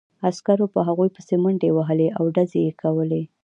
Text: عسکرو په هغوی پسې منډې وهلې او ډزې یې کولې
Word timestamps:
عسکرو 0.29 0.65
په 0.73 0.79
هغوی 0.87 1.09
پسې 1.15 1.35
منډې 1.43 1.69
وهلې 1.73 2.07
او 2.17 2.23
ډزې 2.35 2.59
یې 2.67 2.73
کولې 2.81 3.23